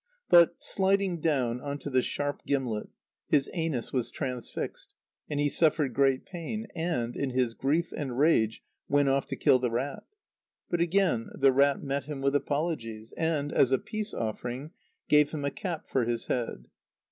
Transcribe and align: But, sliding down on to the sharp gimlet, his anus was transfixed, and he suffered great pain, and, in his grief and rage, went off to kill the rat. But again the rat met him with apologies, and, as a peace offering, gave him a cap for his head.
But, 0.29 0.63
sliding 0.63 1.19
down 1.21 1.61
on 1.61 1.77
to 1.77 1.89
the 1.91 2.01
sharp 2.01 2.41
gimlet, 2.47 2.89
his 3.27 3.51
anus 3.53 3.93
was 3.93 4.09
transfixed, 4.09 4.95
and 5.29 5.39
he 5.39 5.47
suffered 5.47 5.93
great 5.93 6.25
pain, 6.25 6.65
and, 6.75 7.15
in 7.15 7.29
his 7.29 7.53
grief 7.53 7.91
and 7.95 8.17
rage, 8.17 8.63
went 8.89 9.09
off 9.09 9.27
to 9.27 9.35
kill 9.35 9.59
the 9.59 9.69
rat. 9.69 10.01
But 10.71 10.81
again 10.81 11.29
the 11.35 11.51
rat 11.53 11.83
met 11.83 12.05
him 12.05 12.21
with 12.21 12.33
apologies, 12.35 13.13
and, 13.15 13.51
as 13.51 13.69
a 13.71 13.77
peace 13.77 14.11
offering, 14.11 14.71
gave 15.07 15.29
him 15.29 15.45
a 15.45 15.51
cap 15.51 15.85
for 15.85 16.03
his 16.05 16.25
head. 16.25 16.65